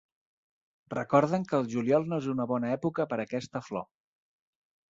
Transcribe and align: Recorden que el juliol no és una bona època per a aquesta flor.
Recorden 0.93 1.45
que 1.51 1.59
el 1.63 1.69
juliol 1.75 2.09
no 2.13 2.19
és 2.23 2.31
una 2.33 2.47
bona 2.53 2.73
època 2.79 3.07
per 3.13 3.21
a 3.21 3.27
aquesta 3.31 3.63
flor. 3.71 3.91